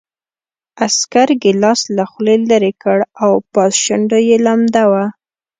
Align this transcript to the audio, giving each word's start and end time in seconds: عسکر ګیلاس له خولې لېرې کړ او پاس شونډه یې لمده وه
عسکر 0.85 1.29
ګیلاس 1.43 1.81
له 1.97 2.03
خولې 2.11 2.35
لېرې 2.49 2.73
کړ 2.83 2.97
او 3.23 3.31
پاس 3.53 3.73
شونډه 3.83 4.19
یې 4.27 4.37
لمده 4.45 4.83
وه 4.91 5.05